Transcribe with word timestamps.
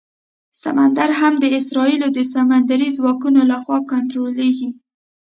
سمندر 0.63 1.09
هم 1.19 1.33
د 1.39 1.45
اسرائیلو 1.59 2.07
د 2.13 2.19
سمندري 2.33 2.89
ځواکونو 2.97 3.39
لخوا 3.51 3.77
کنټرولېږي. 3.91 4.69